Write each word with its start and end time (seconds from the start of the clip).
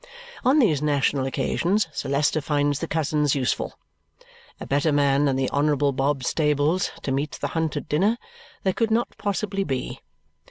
On 0.43 0.57
these 0.57 0.81
national 0.81 1.27
occasions 1.27 1.87
Sir 1.93 2.09
Leicester 2.09 2.41
finds 2.41 2.79
the 2.79 2.87
cousins 2.87 3.35
useful. 3.35 3.77
A 4.59 4.65
better 4.65 4.91
man 4.91 5.25
than 5.25 5.35
the 5.35 5.47
Honourable 5.51 5.91
Bob 5.91 6.23
Stables 6.23 6.89
to 7.03 7.11
meet 7.11 7.33
the 7.33 7.49
Hunt 7.49 7.77
at 7.77 7.87
dinner, 7.87 8.17
there 8.63 8.73
could 8.73 8.89
not 8.89 9.15
possibly 9.19 9.63
be. 9.63 9.99